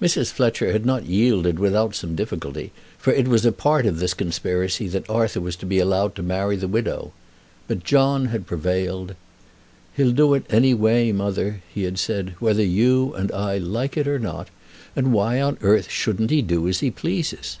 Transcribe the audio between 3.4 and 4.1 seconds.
a part of